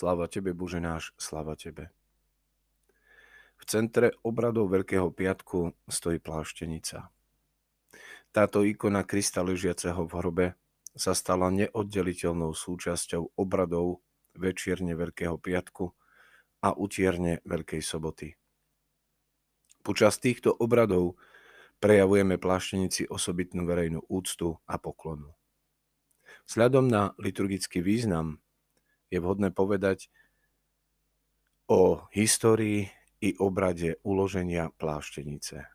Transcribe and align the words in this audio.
Sláva 0.00 0.32
Tebe, 0.32 0.56
Bože 0.56 0.80
náš, 0.80 1.12
sláva 1.20 1.60
Tebe. 1.60 1.92
V 3.60 3.64
centre 3.68 4.16
obradov 4.24 4.72
Veľkého 4.72 5.12
piatku 5.12 5.76
stojí 5.92 6.16
pláštenica. 6.16 7.12
Táto 8.32 8.64
ikona 8.64 9.04
Krista 9.04 9.44
ležiaceho 9.44 10.08
v 10.08 10.12
hrobe 10.16 10.46
sa 10.96 11.12
stala 11.12 11.52
neoddeliteľnou 11.52 12.56
súčasťou 12.56 13.36
obradov 13.36 14.00
večierne 14.40 14.96
Veľkého 14.96 15.36
piatku 15.36 15.92
a 16.64 16.72
utierne 16.72 17.44
Veľkej 17.44 17.84
soboty. 17.84 18.40
Počas 19.84 20.16
týchto 20.16 20.48
obradov 20.48 21.20
prejavujeme 21.76 22.40
pláštenici 22.40 23.04
osobitnú 23.04 23.68
verejnú 23.68 24.00
úctu 24.08 24.56
a 24.64 24.80
poklonu. 24.80 25.36
Vzhľadom 26.48 26.88
na 26.88 27.12
liturgický 27.20 27.84
význam 27.84 28.40
je 29.10 29.18
vhodné 29.18 29.50
povedať 29.50 30.08
o 31.66 32.06
histórii 32.14 32.90
i 33.20 33.36
obrade 33.36 34.00
uloženia 34.06 34.72
pláštenice. 34.80 35.68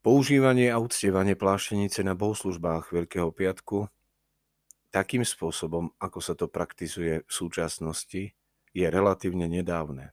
Používanie 0.00 0.72
a 0.72 0.80
uctievanie 0.80 1.36
pláštenice 1.36 2.04
na 2.04 2.12
bohoslužbách 2.12 2.92
Veľkého 2.92 3.32
piatku 3.32 3.88
takým 4.90 5.22
spôsobom, 5.22 5.94
ako 6.02 6.18
sa 6.18 6.34
to 6.34 6.50
praktizuje 6.50 7.22
v 7.22 7.30
súčasnosti, 7.30 8.34
je 8.74 8.86
relatívne 8.86 9.46
nedávne. 9.46 10.12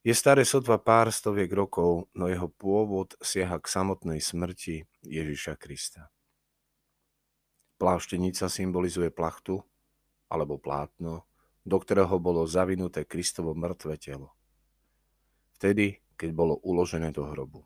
Je 0.00 0.16
staré 0.16 0.48
sotva 0.48 0.80
pár 0.80 1.12
stoviek 1.12 1.52
rokov, 1.52 2.08
no 2.16 2.24
jeho 2.24 2.48
pôvod 2.48 3.16
siaha 3.20 3.60
k 3.60 3.66
samotnej 3.68 4.20
smrti 4.20 4.88
Ježiša 5.04 5.60
Krista. 5.60 6.08
Pláštenica 7.80 8.52
symbolizuje 8.52 9.08
plachtu 9.08 9.64
alebo 10.28 10.60
plátno, 10.60 11.24
do 11.64 11.76
ktorého 11.80 12.20
bolo 12.20 12.44
zavinuté 12.44 13.08
Kristovo 13.08 13.56
mŕtve 13.56 13.96
telo. 13.96 14.36
Vtedy, 15.56 16.04
keď 16.20 16.30
bolo 16.36 16.60
uložené 16.60 17.08
do 17.08 17.24
hrobu. 17.24 17.64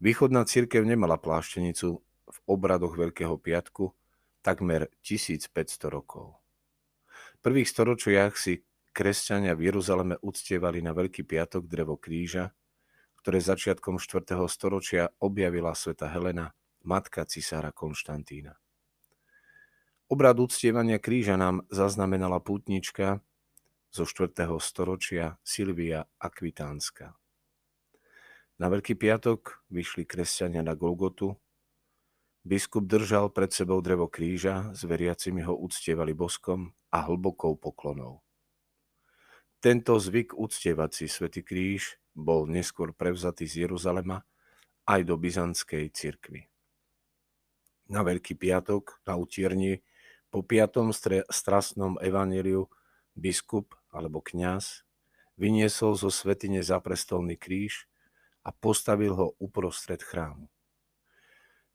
Východná 0.00 0.48
církev 0.48 0.80
nemala 0.88 1.20
pláštenicu 1.20 2.00
v 2.24 2.38
obradoch 2.48 2.96
Veľkého 2.96 3.36
piatku 3.36 3.92
takmer 4.40 4.88
1500 5.04 5.52
rokov. 5.92 6.40
V 7.36 7.38
prvých 7.44 7.68
storočiach 7.68 8.32
si 8.40 8.64
kresťania 8.96 9.52
v 9.52 9.68
Jeruzaleme 9.68 10.16
uctievali 10.24 10.80
na 10.80 10.96
Veľký 10.96 11.28
piatok 11.28 11.68
drevo 11.68 12.00
kríža, 12.00 12.56
ktoré 13.20 13.44
začiatkom 13.44 14.00
4. 14.00 14.40
storočia 14.48 15.12
objavila 15.20 15.76
sveta 15.76 16.08
Helena, 16.08 16.56
matka 16.80 17.28
cisára 17.28 17.68
Konštantína. 17.68 18.56
Obrad 20.10 20.42
uctievania 20.42 20.98
kríža 20.98 21.38
nám 21.38 21.62
zaznamenala 21.70 22.42
pútnička 22.42 23.22
zo 23.94 24.02
4. 24.02 24.34
storočia 24.58 25.38
Silvia 25.46 26.02
Akvitánska. 26.18 27.14
Na 28.58 28.66
Veľký 28.66 28.98
piatok 28.98 29.62
vyšli 29.70 30.02
kresťania 30.10 30.66
na 30.66 30.74
Golgotu. 30.74 31.38
Biskup 32.42 32.90
držal 32.90 33.30
pred 33.30 33.54
sebou 33.54 33.78
drevo 33.78 34.10
kríža, 34.10 34.74
s 34.74 34.82
veriacimi 34.82 35.46
ho 35.46 35.54
uctievali 35.54 36.10
boskom 36.10 36.74
a 36.90 37.06
hlbokou 37.06 37.54
poklonou. 37.54 38.18
Tento 39.62 39.94
zvyk 39.94 40.34
uctievať 40.34 40.90
si 40.90 41.06
Svetý 41.06 41.46
kríž 41.46 42.02
bol 42.18 42.50
neskôr 42.50 42.90
prevzatý 42.90 43.46
z 43.46 43.62
Jeruzalema 43.62 44.26
aj 44.90 45.06
do 45.06 45.14
byzantskej 45.14 45.86
cirkvi. 45.94 46.50
Na 47.94 48.02
Veľký 48.02 48.34
piatok 48.34 49.06
na 49.06 49.14
utierni 49.14 49.78
po 50.30 50.46
piatom 50.46 50.94
strastnom 51.28 51.98
evaníliu 51.98 52.70
biskup 53.18 53.74
alebo 53.90 54.22
kňaz 54.22 54.86
vyniesol 55.34 55.98
zo 55.98 56.08
svetine 56.08 56.62
zaprestolný 56.62 57.34
kríž 57.34 57.90
a 58.46 58.54
postavil 58.54 59.12
ho 59.18 59.26
uprostred 59.42 60.00
chrámu. 60.00 60.48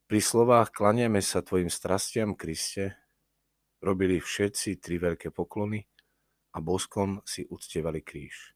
Pri 0.06 0.22
slovách 0.22 0.70
klaniame 0.70 1.20
sa 1.20 1.42
tvojim 1.42 1.70
strastiam, 1.70 2.38
Kriste, 2.38 2.94
robili 3.82 4.22
všetci 4.22 4.78
tri 4.78 5.02
veľké 5.02 5.34
poklony 5.34 5.86
a 6.54 6.62
boskom 6.62 7.26
si 7.26 7.44
uctievali 7.46 8.06
kríž. 8.06 8.54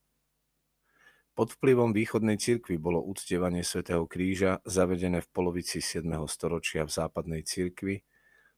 Pod 1.34 1.56
vplyvom 1.56 1.96
východnej 1.96 2.36
cirkvi 2.36 2.76
bolo 2.76 3.00
uctievanie 3.02 3.64
svätého 3.64 4.04
kríža 4.06 4.60
zavedené 4.68 5.24
v 5.24 5.30
polovici 5.32 5.80
7. 5.80 6.06
storočia 6.28 6.84
v 6.84 6.92
západnej 6.92 7.42
cirkvi 7.48 8.04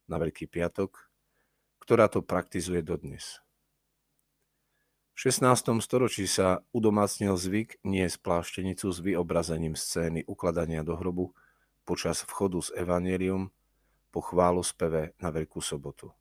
na 0.09 0.17
Veľký 0.17 0.49
piatok 0.49 1.10
ktorá 1.81 2.05
to 2.07 2.21
praktizuje 2.21 2.85
dodnes. 2.85 3.41
V 5.11 5.27
16. 5.27 5.81
storočí 5.83 6.29
sa 6.29 6.63
udomácnil 6.71 7.35
zvyk 7.35 7.83
nie 7.83 8.07
pláštenicu 8.07 8.87
s 8.89 8.97
vyobrazením 9.03 9.75
scény 9.75 10.23
ukladania 10.25 10.85
do 10.85 10.95
hrobu 10.95 11.35
počas 11.83 12.23
vchodu 12.23 12.61
s 12.61 12.69
evanelium 12.77 13.51
po 14.13 14.21
chválu 14.23 14.63
speve 14.63 15.13
na 15.19 15.33
Veľkú 15.33 15.59
sobotu. 15.59 16.13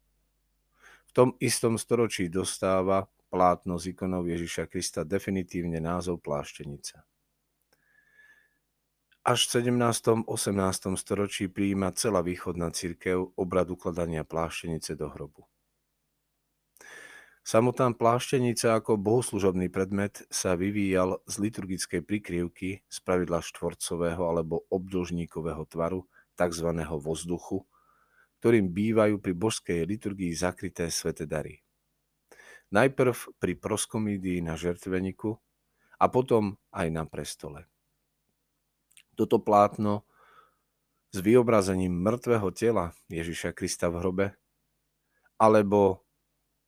V 1.06 1.12
tom 1.12 1.28
istom 1.42 1.74
storočí 1.78 2.30
dostáva 2.30 3.06
plátno 3.30 3.78
z 3.78 3.94
ikonou 3.94 4.26
Ježiša 4.26 4.66
Krista 4.66 5.06
definitívne 5.06 5.78
názov 5.78 6.22
pláštenica. 6.22 7.06
Až 9.20 9.52
v 9.52 9.68
17. 9.68 10.24
18. 10.24 10.96
storočí 10.96 11.52
prijíma 11.52 11.92
celá 11.92 12.24
východná 12.24 12.72
církev 12.72 13.36
obrad 13.36 13.68
ukladania 13.68 14.24
pláštenice 14.24 14.96
do 14.96 15.12
hrobu. 15.12 15.44
Samotná 17.44 17.92
pláštenica 17.92 18.80
ako 18.80 18.96
bohoslužobný 18.96 19.68
predmet 19.68 20.24
sa 20.32 20.56
vyvíjal 20.56 21.20
z 21.28 21.34
liturgickej 21.36 22.00
prikryvky 22.00 22.80
z 22.88 22.98
pravidla 23.04 23.44
štvorcového 23.44 24.24
alebo 24.24 24.64
obdĺžníkového 24.72 25.68
tvaru, 25.68 26.08
tzv. 26.32 26.68
vozduchu, 26.80 27.68
ktorým 28.40 28.72
bývajú 28.72 29.20
pri 29.20 29.36
božskej 29.36 29.84
liturgii 29.84 30.32
zakryté 30.32 30.88
svete 30.88 31.28
dary. 31.28 31.60
Najprv 32.72 33.36
pri 33.36 33.52
proskomídii 33.52 34.40
na 34.40 34.56
žertveniku 34.56 35.36
a 36.00 36.08
potom 36.08 36.56
aj 36.72 36.88
na 36.88 37.04
prestole. 37.04 37.68
Toto 39.20 39.36
plátno 39.36 40.08
s 41.12 41.20
vyobrazením 41.20 41.92
mŕtvého 41.92 42.48
tela 42.56 42.96
Ježiša 43.12 43.52
Krista 43.52 43.92
v 43.92 44.00
hrobe, 44.00 44.26
alebo 45.36 46.08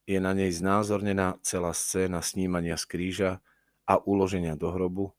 je 0.04 0.20
na 0.20 0.36
nej 0.36 0.52
znázornená 0.52 1.40
celá 1.40 1.72
scéna 1.72 2.20
snímania 2.20 2.76
z 2.76 2.84
kríža 2.84 3.30
a 3.88 3.96
uloženia 4.04 4.52
do 4.52 4.68
hrobu. 4.68 5.16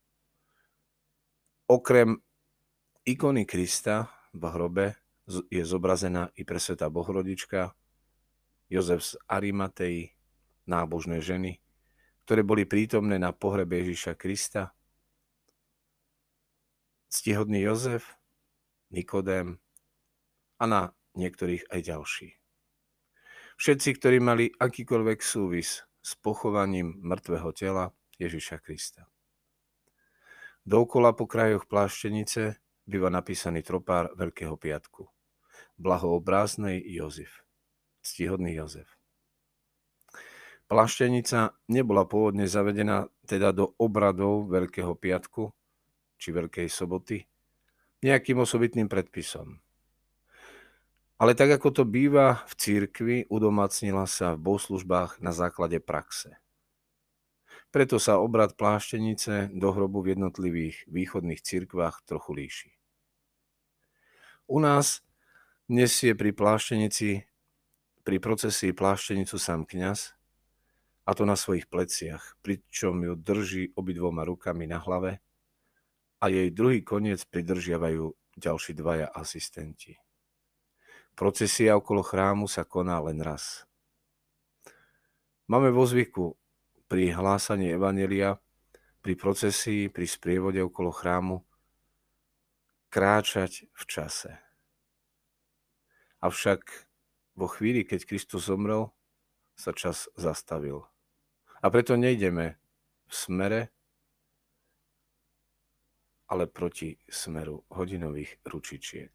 Okrem 1.66 2.22
ikony 3.02 3.50
Krista 3.50 4.14
v 4.30 4.44
hrobe 4.54 4.86
je 5.50 5.66
zobrazená 5.66 6.30
i 6.38 6.46
presvetá 6.46 6.86
Bohrodička, 6.94 7.74
Jozef 8.70 9.02
z 9.02 9.18
Arimatei, 9.26 10.14
nábožné 10.70 11.18
ženy, 11.18 11.58
ktoré 12.30 12.46
boli 12.46 12.70
prítomné 12.70 13.18
na 13.18 13.34
pohrebe 13.34 13.82
Ježiša 13.82 14.22
Krista 14.22 14.78
ctihodný 17.14 17.62
Jozef, 17.62 18.18
Nikodém 18.90 19.62
a 20.58 20.66
na 20.66 20.82
niektorých 21.14 21.70
aj 21.70 21.80
ďalší. 21.86 22.30
Všetci, 23.62 23.90
ktorí 24.02 24.18
mali 24.18 24.50
akýkoľvek 24.50 25.22
súvis 25.22 25.86
s 26.02 26.12
pochovaním 26.18 26.98
mŕtvého 27.06 27.54
tela 27.54 27.94
Ježiša 28.18 28.58
Krista. 28.66 29.06
Dookola 30.66 31.14
po 31.14 31.30
krajoch 31.30 31.70
pláštenice 31.70 32.58
býva 32.90 33.14
napísaný 33.14 33.62
tropár 33.62 34.10
Veľkého 34.18 34.58
piatku. 34.58 35.06
Blahoobráznej 35.78 36.82
Jozef. 36.82 37.46
Ctihodný 38.02 38.58
Jozef. 38.58 38.90
Pláštenica 40.66 41.54
nebola 41.70 42.10
pôvodne 42.10 42.50
zavedená 42.50 43.06
teda 43.30 43.54
do 43.54 43.78
obradov 43.78 44.50
Veľkého 44.50 44.98
piatku, 44.98 45.54
či 46.18 46.34
Veľkej 46.34 46.68
soboty 46.70 47.24
nejakým 48.04 48.44
osobitným 48.44 48.92
predpisom. 48.92 49.64
Ale 51.16 51.40
tak 51.40 51.56
ako 51.56 51.72
to 51.72 51.84
býva 51.88 52.44
v 52.52 52.54
církvi, 52.60 53.18
udomacnila 53.32 54.04
sa 54.04 54.36
v 54.36 54.44
bohoslužbách 54.44 55.24
na 55.24 55.32
základe 55.32 55.80
praxe. 55.80 56.36
Preto 57.72 57.98
sa 57.98 58.20
obrad 58.20 58.60
pláštenice 58.60 59.50
do 59.56 59.72
hrobu 59.72 60.04
v 60.04 60.20
jednotlivých 60.20 60.84
východných 60.92 61.42
cirkvách 61.42 62.04
trochu 62.04 62.32
líši. 62.36 62.70
U 64.52 64.60
nás 64.60 65.00
nesie 65.72 66.12
pri 66.12 66.36
pláštenici, 66.36 67.24
pri 68.04 68.18
procesii 68.20 68.76
pláštenicu 68.76 69.40
sám 69.40 69.64
kňaz, 69.64 70.12
a 71.04 71.12
to 71.16 71.24
na 71.24 71.40
svojich 71.40 71.72
pleciach, 71.72 72.36
pričom 72.44 73.00
ju 73.04 73.14
drží 73.16 73.64
obidvoma 73.80 74.28
rukami 74.28 74.68
na 74.68 74.80
hlave 74.84 75.24
a 76.24 76.32
jej 76.32 76.56
druhý 76.56 76.80
koniec 76.88 77.28
pridržiavajú 77.28 78.16
ďalší 78.40 78.72
dvaja 78.80 79.12
asistenti. 79.12 80.00
Procesia 81.20 81.76
okolo 81.76 82.00
chrámu 82.00 82.48
sa 82.48 82.64
koná 82.64 83.04
len 83.04 83.20
raz. 83.20 83.68
Máme 85.52 85.76
vo 85.76 85.84
zvyku 85.84 86.40
pri 86.88 87.12
hlásaní 87.12 87.76
Evanelia, 87.76 88.40
pri 89.04 89.20
procesii, 89.20 89.92
pri 89.92 90.08
sprievode 90.08 90.64
okolo 90.64 90.96
chrámu 90.96 91.44
kráčať 92.88 93.68
v 93.76 93.84
čase. 93.84 94.32
Avšak 96.24 96.88
vo 97.36 97.52
chvíli, 97.52 97.84
keď 97.84 98.08
Kristus 98.08 98.48
zomrel, 98.48 98.96
sa 99.60 99.76
čas 99.76 100.08
zastavil. 100.16 100.88
A 101.60 101.68
preto 101.68 102.00
nejdeme 102.00 102.56
v 103.10 103.14
smere, 103.14 103.73
ale 106.28 106.48
proti 106.48 106.96
smeru 107.10 107.64
hodinových 107.70 108.40
ručičiek. 108.48 109.12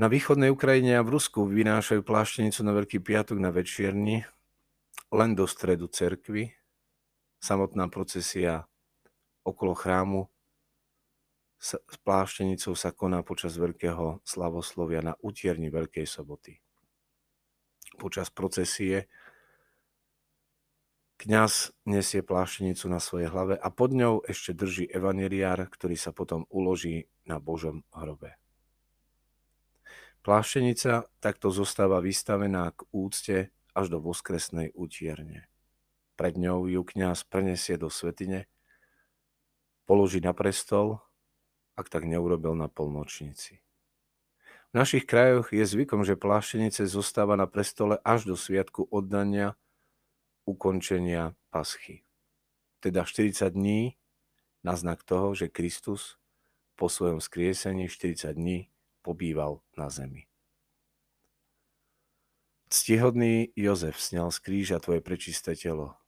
Na 0.00 0.08
východnej 0.08 0.48
Ukrajine 0.48 0.96
a 0.96 1.04
v 1.04 1.20
Rusku 1.20 1.44
vynášajú 1.44 2.00
pláštenicu 2.00 2.64
na 2.64 2.72
Veľký 2.72 3.04
piatok 3.04 3.36
na 3.36 3.52
večierni 3.52 4.24
len 5.12 5.36
do 5.36 5.44
stredu 5.44 5.92
cerkvy. 5.92 6.56
Samotná 7.36 7.90
procesia 7.92 8.64
okolo 9.44 9.76
chrámu 9.76 10.32
s 11.60 11.76
pláštenicou 12.00 12.72
sa 12.72 12.96
koná 12.96 13.20
počas 13.20 13.60
veľkého 13.60 14.24
slavoslovia 14.24 15.04
na 15.04 15.12
utierni 15.20 15.68
Veľkej 15.68 16.08
soboty. 16.08 16.56
Počas 18.00 18.32
procesie 18.32 19.12
kňaz 21.20 21.76
nesie 21.84 22.24
pláštenicu 22.24 22.88
na 22.88 22.96
svojej 22.96 23.28
hlave 23.28 23.60
a 23.60 23.68
pod 23.68 23.92
ňou 23.92 24.24
ešte 24.24 24.56
drží 24.56 24.88
evaneliár, 24.88 25.68
ktorý 25.68 25.92
sa 25.92 26.16
potom 26.16 26.48
uloží 26.48 27.12
na 27.28 27.36
Božom 27.36 27.84
hrobe. 27.92 28.40
Pláštenica 30.24 31.12
takto 31.20 31.52
zostáva 31.52 32.00
vystavená 32.00 32.72
k 32.72 32.88
úcte 32.96 33.36
až 33.76 33.86
do 33.92 34.00
voskresnej 34.00 34.72
utierne. 34.72 35.48
Pred 36.16 36.40
ňou 36.40 36.68
ju 36.68 36.80
kňaz 36.80 37.28
prenesie 37.28 37.76
do 37.76 37.92
svetine, 37.92 38.48
položí 39.84 40.24
na 40.24 40.32
prestol, 40.32 41.04
ak 41.76 41.88
tak 41.92 42.08
neurobil 42.08 42.56
na 42.56 42.68
polnočnici. 42.68 43.60
V 44.70 44.72
našich 44.72 45.04
krajoch 45.04 45.52
je 45.52 45.64
zvykom, 45.64 46.04
že 46.04 46.20
pláštenice 46.20 46.84
zostáva 46.88 47.36
na 47.36 47.48
prestole 47.48 48.00
až 48.04 48.28
do 48.28 48.36
sviatku 48.36 48.88
oddania 48.88 49.56
ukončenia 50.44 51.34
paschy. 51.50 52.04
Teda 52.80 53.04
40 53.04 53.50
dní 53.52 53.96
na 54.64 54.76
znak 54.76 55.04
toho, 55.04 55.34
že 55.34 55.52
Kristus 55.52 56.16
po 56.76 56.88
svojom 56.88 57.20
skriesení 57.20 57.88
40 57.88 58.32
dní 58.32 58.72
pobýval 59.04 59.60
na 59.76 59.92
zemi. 59.92 60.24
Ctihodný 62.70 63.50
Jozef 63.58 63.98
sňal 63.98 64.30
z 64.30 64.38
kríža 64.38 64.78
tvoje 64.78 65.02
prečisté 65.02 65.58
telo, 65.58 65.98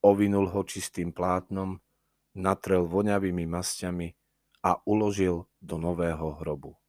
ovinul 0.00 0.48
ho 0.48 0.64
čistým 0.64 1.12
plátnom, 1.12 1.84
natrel 2.32 2.88
voňavými 2.88 3.44
masťami 3.44 4.16
a 4.64 4.80
uložil 4.88 5.44
do 5.60 5.76
nového 5.76 6.40
hrobu. 6.40 6.80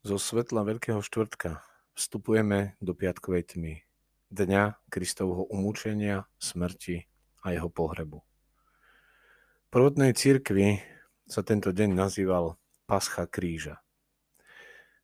Zo 0.00 0.16
svetla 0.16 0.64
Veľkého 0.64 1.04
štvrtka 1.04 1.60
vstupujeme 1.92 2.80
do 2.80 2.96
piatkovej 2.96 3.52
tmy, 3.52 3.84
dňa 4.30 4.78
Kristovho 4.86 5.46
umúčenia, 5.50 6.30
smrti 6.38 7.10
a 7.42 7.52
jeho 7.54 7.66
pohrebu. 7.66 8.22
V 8.22 9.68
prvotnej 9.70 10.14
cirkvi 10.14 10.82
sa 11.30 11.46
tento 11.46 11.70
deň 11.70 11.94
nazýval 11.94 12.58
Pascha 12.90 13.26
kríža. 13.26 13.82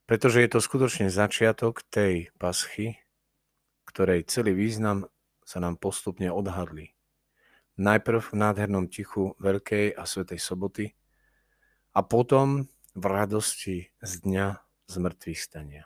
Pretože 0.07 0.43
je 0.43 0.51
to 0.51 0.59
skutočne 0.63 1.11
začiatok 1.11 1.83
tej 1.87 2.31
paschy, 2.39 2.99
ktorej 3.87 4.27
celý 4.27 4.55
význam 4.55 5.07
sa 5.47 5.63
nám 5.63 5.79
postupne 5.79 6.31
odhadli. 6.31 6.95
Najprv 7.79 8.33
v 8.33 8.35
nádhernom 8.35 8.91
tichu 8.91 9.39
Veľkej 9.39 9.95
a 9.95 10.03
Svetej 10.03 10.43
soboty 10.43 10.95
a 11.95 12.03
potom 12.03 12.67
v 12.97 13.05
radosti 13.05 13.93
z 14.03 14.13
dňa 14.25 14.47
zmrtvých 14.89 15.41
stania. 15.43 15.85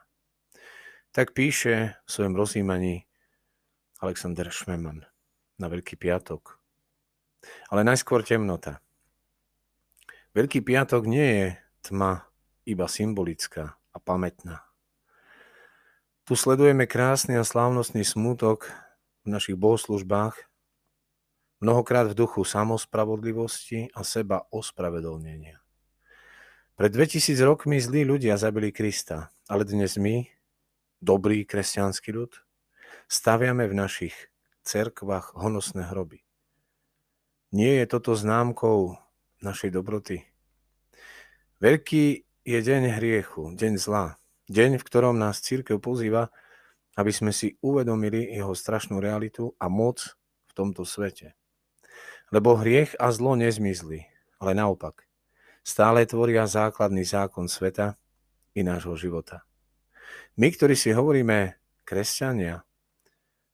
Tak 1.11 1.35
píše 1.35 1.99
v 2.07 2.09
svojom 2.09 2.39
rozjímaní 2.39 3.10
Alexander 4.01 4.49
Šmeman 4.49 5.05
na 5.61 5.67
Veľký 5.69 6.01
piatok. 6.01 6.57
Ale 7.69 7.85
najskôr 7.85 8.25
temnota. 8.25 8.81
Veľký 10.33 10.65
piatok 10.65 11.05
nie 11.05 11.29
je 11.29 11.47
tma 11.85 12.25
iba 12.65 12.89
symbolická 12.89 13.77
a 13.77 13.99
pamätná. 14.01 14.65
Tu 16.25 16.33
sledujeme 16.33 16.89
krásny 16.89 17.37
a 17.37 17.45
slávnostný 17.45 18.01
smútok 18.01 18.73
v 19.25 19.37
našich 19.37 19.61
bohoslužbách, 19.61 20.49
mnohokrát 21.61 22.09
v 22.09 22.17
duchu 22.25 22.41
samospravodlivosti 22.41 23.93
a 23.93 24.01
seba 24.01 24.49
ospravedlnenia. 24.49 25.61
Pred 26.81 26.91
2000 26.97 27.37
rokmi 27.45 27.77
zlí 27.77 28.09
ľudia 28.09 28.41
zabili 28.41 28.73
Krista, 28.73 29.29
ale 29.45 29.69
dnes 29.69 30.01
my, 30.01 30.25
dobrý 31.05 31.45
kresťanský 31.45 32.17
ľud, 32.17 32.33
staviame 33.11 33.67
v 33.67 33.75
našich 33.75 34.15
cerkvách 34.63 35.35
honosné 35.35 35.91
hroby. 35.91 36.23
Nie 37.51 37.83
je 37.83 37.87
toto 37.91 38.15
známkou 38.15 38.95
našej 39.43 39.75
dobroty, 39.75 40.31
Veľký 41.61 42.25
je 42.41 42.57
deň 42.65 42.97
hriechu, 42.97 43.53
deň 43.53 43.77
zla, 43.77 44.17
deň, 44.49 44.81
v 44.81 44.87
ktorom 44.89 45.21
nás 45.21 45.45
církev 45.45 45.77
pozýva, 45.77 46.33
aby 46.97 47.13
sme 47.13 47.37
si 47.37 47.61
uvedomili 47.61 48.33
jeho 48.33 48.57
strašnú 48.57 48.97
realitu 48.97 49.53
a 49.61 49.69
moc 49.69 50.17
v 50.49 50.53
tomto 50.57 50.89
svete. 50.89 51.37
Lebo 52.33 52.57
hriech 52.57 52.97
a 52.97 53.13
zlo 53.13 53.37
nezmizli, 53.37 54.09
ale 54.41 54.57
naopak, 54.57 55.05
stále 55.61 56.09
tvoria 56.09 56.49
základný 56.49 57.05
zákon 57.05 57.45
sveta 57.45 58.01
i 58.57 58.65
nášho 58.65 58.97
života. 58.97 59.45
My, 60.41 60.49
ktorí 60.49 60.73
si 60.73 60.97
hovoríme 60.97 61.61
kresťania, 61.85 62.65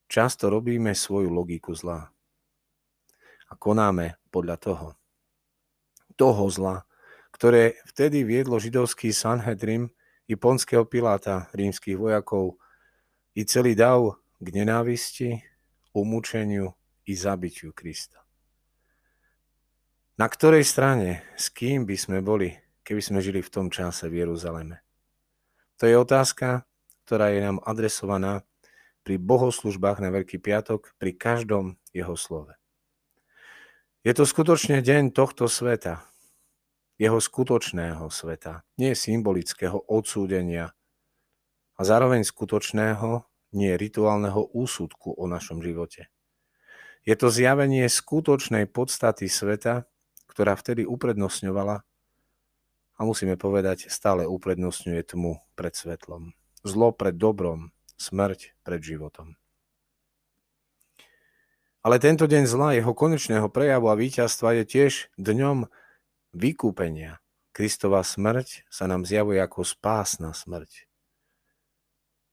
často 0.06 0.50
robíme 0.50 0.94
svoju 0.94 1.30
logiku 1.30 1.74
zla 1.74 2.10
a 3.46 3.52
konáme 3.54 4.18
podľa 4.30 4.56
toho. 4.58 4.88
Toho 6.16 6.44
zla, 6.48 6.86
ktoré 7.30 7.76
vtedy 7.84 8.24
viedlo 8.24 8.56
židovský 8.56 9.12
Sanhedrin 9.12 9.92
i 10.26 10.34
ponského 10.34 10.88
Piláta, 10.88 11.52
rímskych 11.52 11.94
vojakov, 11.94 12.58
i 13.36 13.44
celý 13.44 13.76
dav 13.76 14.16
k 14.40 14.46
nenávisti, 14.48 15.44
umúčeniu 15.92 16.72
i 17.04 17.12
zabitiu 17.12 17.76
Krista. 17.76 18.24
Na 20.16 20.32
ktorej 20.32 20.64
strane, 20.64 21.20
s 21.36 21.52
kým 21.52 21.84
by 21.84 21.96
sme 22.00 22.18
boli, 22.24 22.56
keby 22.80 23.04
sme 23.04 23.20
žili 23.20 23.44
v 23.44 23.52
tom 23.52 23.68
čase 23.68 24.08
v 24.08 24.24
Jeruzaleme? 24.24 24.80
To 25.76 25.84
je 25.84 25.92
otázka, 25.92 26.64
ktorá 27.04 27.28
je 27.36 27.44
nám 27.44 27.60
adresovaná 27.60 28.40
pri 29.06 29.22
bohoslužbách 29.22 30.02
na 30.02 30.10
Veľký 30.10 30.42
piatok, 30.42 30.98
pri 30.98 31.14
každom 31.14 31.78
jeho 31.94 32.18
slove. 32.18 32.58
Je 34.02 34.10
to 34.10 34.26
skutočne 34.26 34.82
deň 34.82 35.14
tohto 35.14 35.46
sveta, 35.46 36.02
jeho 36.98 37.22
skutočného 37.22 38.10
sveta, 38.10 38.66
nie 38.74 38.98
symbolického 38.98 39.78
odsúdenia 39.86 40.74
a 41.78 41.80
zároveň 41.86 42.26
skutočného, 42.26 43.22
nie 43.54 43.78
rituálneho 43.78 44.50
úsudku 44.50 45.14
o 45.14 45.24
našom 45.30 45.62
živote. 45.62 46.10
Je 47.06 47.14
to 47.14 47.30
zjavenie 47.30 47.86
skutočnej 47.86 48.66
podstaty 48.66 49.30
sveta, 49.30 49.86
ktorá 50.26 50.58
vtedy 50.58 50.82
uprednostňovala 50.82 51.86
a 52.96 53.00
musíme 53.06 53.38
povedať, 53.38 53.86
stále 53.86 54.26
uprednostňuje 54.26 55.00
tmu 55.14 55.38
pred 55.54 55.72
svetlom. 55.78 56.34
Zlo 56.66 56.90
pred 56.90 57.14
dobrom, 57.14 57.70
smrť 57.96 58.56
pred 58.62 58.80
životom. 58.80 59.36
Ale 61.86 62.02
tento 62.02 62.26
deň 62.26 62.50
zla, 62.50 62.74
jeho 62.74 62.90
konečného 62.98 63.46
prejavu 63.46 63.86
a 63.86 63.94
víťazstva 63.94 64.58
je 64.58 64.64
tiež 64.66 64.92
dňom 65.22 65.70
vykúpenia. 66.34 67.22
Kristova 67.54 68.02
smrť 68.02 68.66
sa 68.66 68.90
nám 68.90 69.06
zjavuje 69.06 69.38
ako 69.38 69.62
spásna 69.62 70.34
smrť. 70.34 70.90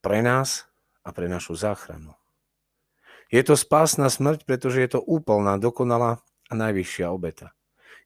Pre 0.02 0.20
nás 0.26 0.66
a 1.06 1.14
pre 1.14 1.30
našu 1.30 1.54
záchranu. 1.54 2.18
Je 3.30 3.46
to 3.46 3.54
spásna 3.54 4.10
smrť, 4.10 4.42
pretože 4.50 4.82
je 4.82 4.90
to 4.98 5.06
úplná, 5.06 5.62
dokonalá 5.62 6.26
a 6.50 6.54
najvyššia 6.58 7.14
obeta. 7.14 7.54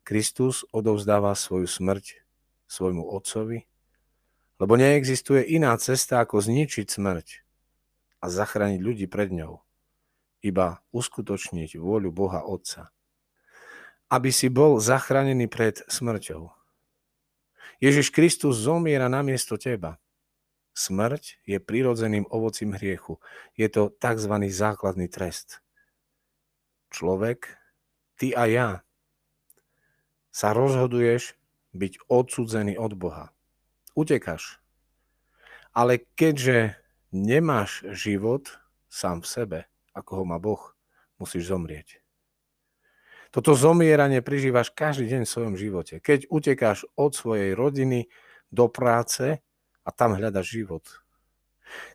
Kristus 0.04 0.68
odovzdáva 0.76 1.32
svoju 1.32 1.64
smrť 1.64 2.28
svojmu 2.68 3.08
Otcovi, 3.08 3.64
lebo 4.60 4.76
neexistuje 4.76 5.48
iná 5.48 5.72
cesta, 5.80 6.20
ako 6.20 6.44
zničiť 6.44 6.92
smrť 6.92 7.47
zachrániť 8.28 8.80
ľudí 8.80 9.06
pred 9.08 9.32
ňou. 9.32 9.64
Iba 10.44 10.86
uskutočniť 10.94 11.76
vôľu 11.82 12.14
Boha 12.14 12.46
Otca 12.46 12.94
aby 14.08 14.32
si 14.32 14.48
bol 14.48 14.80
zachránený 14.80 15.52
pred 15.52 15.84
smrťou. 15.88 16.52
Ježiš 17.84 18.10
Kristus 18.10 18.58
zomiera 18.58 19.12
namiesto 19.12 19.60
teba. 19.60 20.00
Smrť 20.74 21.42
je 21.44 21.58
prirodzeným 21.60 22.26
ovocím 22.30 22.74
hriechu. 22.74 23.20
Je 23.58 23.68
to 23.68 23.92
tzv. 23.98 24.34
základný 24.50 25.10
trest. 25.12 25.60
Človek, 26.94 27.60
ty 28.16 28.32
a 28.32 28.48
ja, 28.48 28.70
sa 30.32 30.54
rozhoduješ 30.54 31.36
byť 31.76 32.08
odsudzený 32.08 32.78
od 32.80 32.94
Boha. 32.96 33.34
Utekáš. 33.98 34.62
Ale 35.74 36.02
keďže 36.16 36.78
nemáš 37.12 37.86
život 37.94 38.60
sám 38.88 39.22
v 39.24 39.28
sebe, 39.28 39.60
ako 39.94 40.22
ho 40.22 40.24
má 40.26 40.38
Boh, 40.40 40.76
musíš 41.20 41.50
zomrieť. 41.52 42.00
Toto 43.32 43.54
zomieranie 43.54 44.24
prežívaš 44.24 44.72
každý 44.72 45.12
deň 45.12 45.22
v 45.28 45.34
svojom 45.34 45.56
živote. 45.60 46.00
Keď 46.00 46.32
utekáš 46.32 46.88
od 46.96 47.12
svojej 47.12 47.52
rodiny 47.54 48.08
do 48.50 48.72
práce, 48.72 49.44
a 49.88 49.90
tam 49.96 50.20
hľadaš 50.20 50.52
život. 50.52 50.84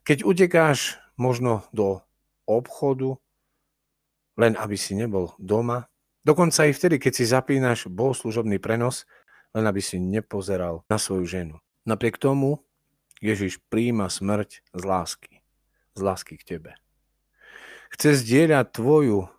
Keď 0.08 0.24
utekáš 0.24 0.96
možno 1.20 1.68
do 1.76 2.00
obchodu, 2.48 3.20
len 4.40 4.56
aby 4.56 4.80
si 4.80 4.96
nebol 4.96 5.36
doma, 5.36 5.92
dokonca 6.24 6.64
aj 6.64 6.72
vtedy, 6.72 6.96
keď 6.96 7.12
si 7.12 7.24
zapínaš 7.28 7.92
bohoslužobný 7.92 8.56
prenos, 8.56 9.04
len 9.52 9.68
aby 9.68 9.84
si 9.84 10.00
nepozeral 10.00 10.88
na 10.88 10.96
svoju 10.96 11.28
ženu. 11.28 11.56
Napriek 11.84 12.16
tomu 12.16 12.64
Ježiš 13.22 13.62
príjima 13.70 14.10
smrť 14.10 14.66
z 14.74 14.82
lásky. 14.82 15.32
Z 15.94 16.00
lásky 16.02 16.34
k 16.34 16.58
tebe. 16.58 16.72
Chce 17.94 18.18
zdieľať 18.18 18.66
tvoju 18.74 19.30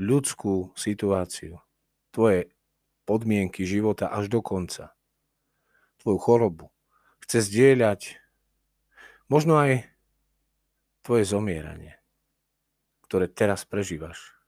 ľudskú 0.00 0.72
situáciu, 0.72 1.60
tvoje 2.16 2.48
podmienky 3.04 3.68
života 3.68 4.08
až 4.08 4.32
do 4.32 4.40
konca, 4.40 4.96
tvoju 6.00 6.16
chorobu, 6.16 6.66
chce 7.20 7.44
zdieľať 7.44 8.16
možno 9.28 9.60
aj 9.60 9.84
tvoje 11.04 11.28
zomieranie, 11.28 12.00
ktoré 13.04 13.28
teraz 13.28 13.68
prežívaš 13.68 14.40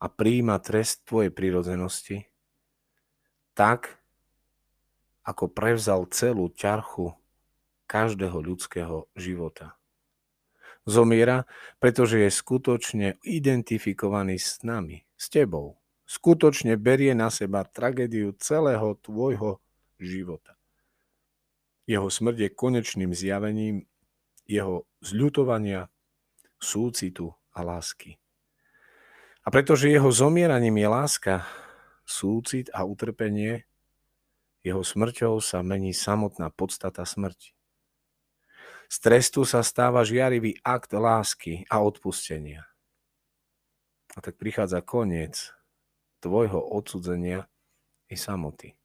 a 0.00 0.08
príjima 0.08 0.56
trest 0.64 1.04
tvojej 1.04 1.28
prírodzenosti 1.28 2.24
tak, 3.52 4.00
ako 5.24 5.48
prevzal 5.48 6.04
celú 6.12 6.48
ťarchu 6.52 7.16
každého 7.86 8.40
ľudského 8.40 9.08
života. 9.16 9.76
Zomiera, 10.84 11.48
pretože 11.80 12.20
je 12.20 12.28
skutočne 12.28 13.16
identifikovaný 13.24 14.36
s 14.36 14.60
nami, 14.60 15.08
s 15.16 15.32
tebou. 15.32 15.80
Skutočne 16.04 16.76
berie 16.76 17.16
na 17.16 17.32
seba 17.32 17.64
tragédiu 17.64 18.36
celého 18.36 18.92
tvojho 19.00 19.64
života. 19.96 20.60
Jeho 21.88 22.12
smrť 22.12 22.36
je 22.36 22.50
konečným 22.52 23.16
zjavením 23.16 23.88
jeho 24.44 24.84
zľutovania, 25.00 25.88
súcitu 26.60 27.32
a 27.56 27.64
lásky. 27.64 28.20
A 29.44 29.48
pretože 29.48 29.88
jeho 29.88 30.12
zomieraním 30.12 30.76
je 30.80 30.88
láska, 30.88 31.34
súcit 32.04 32.68
a 32.72 32.84
utrpenie, 32.84 33.64
jeho 34.64 34.84
smrťou 34.84 35.40
sa 35.40 35.64
mení 35.64 35.92
samotná 35.92 36.52
podstata 36.52 37.04
smrti. 37.04 37.53
Z 38.94 39.02
trestu 39.02 39.42
sa 39.42 39.66
stáva 39.66 40.06
žiarivý 40.06 40.54
akt 40.62 40.94
lásky 40.94 41.66
a 41.66 41.82
odpustenia. 41.82 42.62
A 44.14 44.22
tak 44.22 44.38
prichádza 44.38 44.86
koniec 44.86 45.50
tvojho 46.22 46.62
odsudzenia 46.62 47.50
i 48.06 48.14
samoty. 48.14 48.78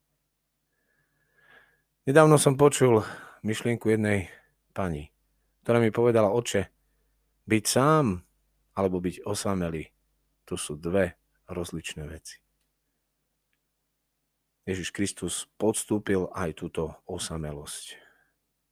Nedávno 2.09 2.41
som 2.41 2.57
počul 2.57 3.05
myšlienku 3.45 3.85
jednej 3.85 4.33
pani, 4.73 5.13
ktorá 5.61 5.77
mi 5.77 5.93
povedala, 5.93 6.33
oče, 6.33 6.73
byť 7.45 7.63
sám 7.69 8.25
alebo 8.81 8.97
byť 8.97 9.29
osamelý, 9.29 9.93
to 10.49 10.57
sú 10.57 10.73
dve 10.73 11.21
rozličné 11.45 12.09
veci. 12.09 12.41
Ježiš 14.65 14.89
Kristus 14.89 15.45
podstúpil 15.61 16.33
aj 16.33 16.65
túto 16.65 16.97
osamelosť. 17.05 17.93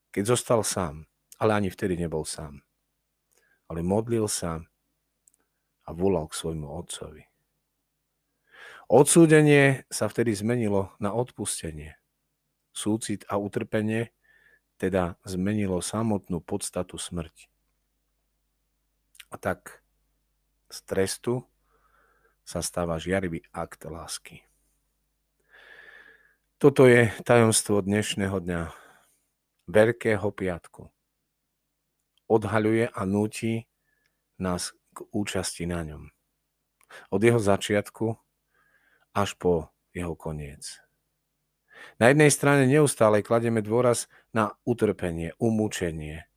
Keď 0.10 0.24
zostal 0.34 0.66
sám, 0.66 1.06
ale 1.38 1.52
ani 1.54 1.70
vtedy 1.70 1.98
nebol 1.98 2.26
sám, 2.26 2.62
ale 3.70 3.86
modlil 3.86 4.26
sa 4.30 4.62
a 5.86 5.90
volal 5.94 6.28
k 6.28 6.38
svojmu 6.38 6.68
otcovi. 6.68 7.24
Odsúdenie 8.88 9.84
sa 9.92 10.08
vtedy 10.08 10.32
zmenilo 10.34 10.96
na 10.98 11.12
odpustenie 11.12 11.98
súcit 12.78 13.26
a 13.26 13.42
utrpenie, 13.42 14.14
teda 14.78 15.18
zmenilo 15.26 15.82
samotnú 15.82 16.38
podstatu 16.38 17.02
smrti. 17.02 17.50
A 19.34 19.42
tak 19.42 19.82
z 20.70 20.78
trestu 20.86 21.42
sa 22.46 22.62
stáva 22.62 23.02
žiarivý 23.02 23.42
akt 23.50 23.90
lásky. 23.90 24.46
Toto 26.62 26.86
je 26.86 27.10
tajomstvo 27.26 27.82
dnešného 27.82 28.38
dňa, 28.38 28.62
Veľkého 29.68 30.32
piatku. 30.32 30.88
Odhaľuje 32.28 32.92
a 32.92 33.02
núti 33.08 33.68
nás 34.40 34.76
k 34.92 35.08
účasti 35.16 35.64
na 35.64 35.84
ňom. 35.84 36.04
Od 37.12 37.22
jeho 37.24 37.40
začiatku 37.40 38.16
až 39.16 39.30
po 39.40 39.72
jeho 39.96 40.14
koniec. 40.14 40.84
Na 41.98 42.14
jednej 42.14 42.30
strane 42.30 42.70
neustále 42.70 43.26
kladieme 43.26 43.66
dôraz 43.66 44.12
na 44.36 44.54
utrpenie, 44.68 45.34
umúčenie. 45.42 46.30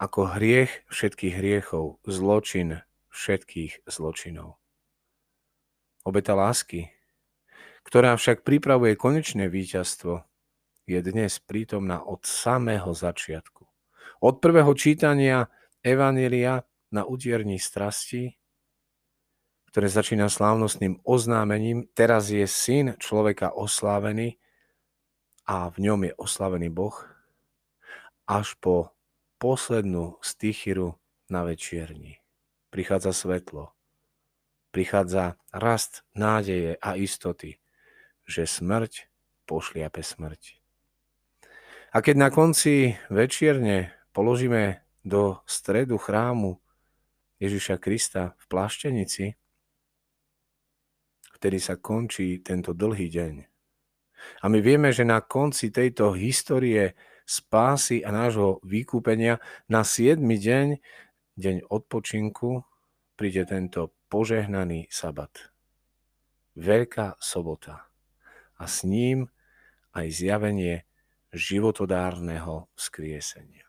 Ako 0.00 0.36
hriech 0.36 0.84
všetkých 0.88 1.34
hriechov, 1.36 2.00
zločin 2.04 2.84
všetkých 3.12 3.86
zločinov. 3.88 4.58
Obeta 6.04 6.36
lásky, 6.36 6.92
ktorá 7.86 8.16
však 8.16 8.44
pripravuje 8.44 8.96
konečné 8.96 9.48
víťazstvo, 9.48 10.24
je 10.84 11.00
dnes 11.00 11.40
prítomná 11.40 12.04
od 12.04 12.24
samého 12.28 12.92
začiatku. 12.92 13.73
Od 14.24 14.40
prvého 14.40 14.72
čítania 14.72 15.52
Evanília 15.84 16.64
na 16.88 17.04
utierni 17.04 17.60
strasti 17.60 18.32
ktoré 19.74 19.90
začína 19.90 20.30
slávnostným 20.30 21.02
oznámením. 21.02 21.90
Teraz 21.98 22.30
je 22.30 22.46
syn 22.46 22.94
človeka 23.02 23.50
oslávený 23.50 24.38
a 25.50 25.66
v 25.66 25.90
ňom 25.90 26.06
je 26.06 26.12
oslávený 26.14 26.70
Boh 26.70 26.94
až 28.22 28.54
po 28.62 28.94
poslednú 29.42 30.22
stichyru 30.22 30.94
na 31.26 31.42
večierni. 31.42 32.22
Prichádza 32.70 33.10
svetlo, 33.10 33.74
prichádza 34.70 35.42
rast 35.50 36.06
nádeje 36.14 36.78
a 36.78 36.94
istoty, 36.94 37.58
že 38.30 38.46
smrť 38.46 39.10
pošliape 39.42 40.06
smrť. 40.06 40.62
A 41.90 41.98
keď 41.98 42.14
na 42.14 42.30
konci 42.30 42.94
večierne 43.10 43.90
položíme 44.14 44.86
do 45.02 45.42
stredu 45.44 45.98
chrámu 45.98 46.62
Ježiša 47.42 47.82
Krista 47.82 48.38
v 48.38 48.44
pláštenici, 48.46 49.24
vtedy 51.34 51.58
sa 51.58 51.74
končí 51.76 52.40
tento 52.40 52.72
dlhý 52.72 53.10
deň. 53.10 53.34
A 54.40 54.48
my 54.48 54.64
vieme, 54.64 54.88
že 54.94 55.04
na 55.04 55.20
konci 55.20 55.68
tejto 55.68 56.16
histórie 56.16 56.96
spásy 57.28 58.00
a 58.00 58.14
nášho 58.14 58.62
vykúpenia 58.64 59.42
na 59.68 59.84
7. 59.84 60.22
deň, 60.22 60.80
deň 61.36 61.56
odpočinku, 61.68 62.64
príde 63.18 63.44
tento 63.44 63.92
požehnaný 64.08 64.88
sabat. 64.88 65.52
Veľká 66.54 67.18
sobota. 67.18 67.90
A 68.56 68.64
s 68.70 68.86
ním 68.86 69.28
aj 69.92 70.06
zjavenie 70.14 70.86
životodárneho 71.34 72.70
vzkriesenia. 72.78 73.63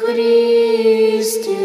Христе, 0.00 1.60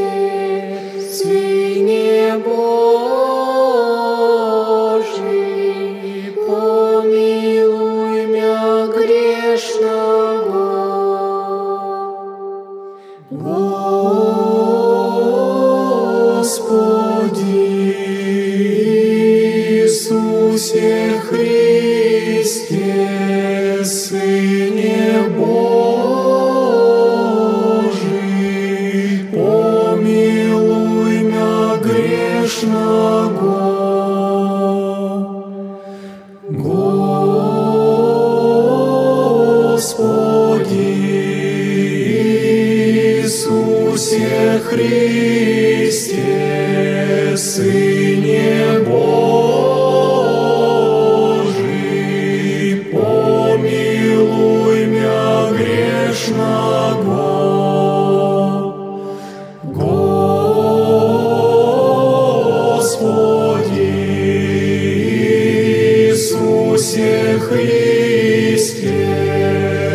Krishna 32.62 33.27
Guru. 33.39 34.21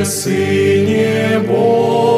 Сыне 0.06 1.40
Божий. 1.46 2.15